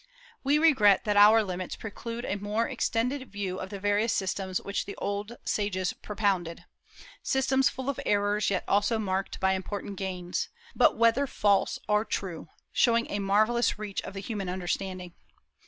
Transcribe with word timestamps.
We 0.43 0.57
regret 0.57 1.03
that 1.03 1.15
our 1.15 1.43
limits 1.43 1.75
preclude 1.75 2.25
a 2.25 2.33
more 2.35 2.67
extended 2.67 3.31
view 3.31 3.59
of 3.59 3.69
the 3.69 3.79
various 3.79 4.11
systems 4.11 4.59
which 4.59 4.85
the 4.87 4.95
old 4.95 5.37
sages 5.45 5.93
propounded, 5.93 6.65
systems 7.21 7.69
full 7.69 7.87
of 7.87 7.99
errors 8.03 8.49
yet 8.49 8.63
also 8.67 8.97
marked 8.97 9.39
by 9.39 9.53
important 9.53 9.97
gains, 9.97 10.49
but, 10.75 10.97
whether 10.97 11.27
false 11.27 11.77
or 11.87 12.03
true, 12.03 12.47
showing 12.71 13.11
a 13.11 13.19
marvellous 13.19 13.77
reach 13.77 14.01
of 14.01 14.15
the 14.15 14.21
human 14.21 14.49
understanding. 14.49 15.13